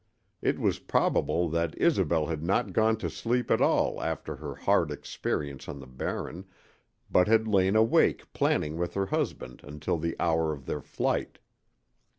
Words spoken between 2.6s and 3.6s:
gone to sleep